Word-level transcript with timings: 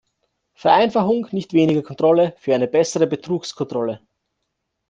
Vereinfachung, 0.55 1.27
nicht 1.29 1.53
weniger 1.53 1.83
Kontrolle, 1.83 2.33
für 2.39 2.55
eine 2.55 2.67
bessere 2.67 3.05
Betrugskontrolle. 3.05 4.01